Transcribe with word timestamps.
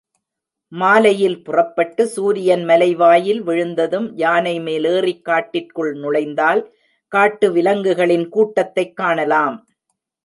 மாலையில் 0.71 1.43
புறப்பட்டு, 1.43 2.07
சூரியன் 2.07 2.63
மலைவாயில் 2.63 3.41
விழுந்ததும் 3.41 4.15
யானை 4.15 4.59
மேல் 4.59 4.83
ஏறிக் 4.83 5.25
காட்டிற்குள் 5.25 5.93
நுழைந்தால், 5.93 6.73
காட்டு 7.07 7.51
விலங்குகளின் 7.51 8.29
கூட்டத்தைக் 8.29 8.95
காணலாம். 8.95 9.67